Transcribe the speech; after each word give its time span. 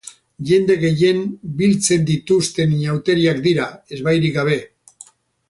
Jende 0.51 0.77
gehien 0.83 1.19
biltzen 1.59 2.07
dituzten 2.07 2.73
inauteriak 2.79 3.45
dira, 3.45 3.69
ezbairik 3.99 4.35
gabe. 4.41 4.59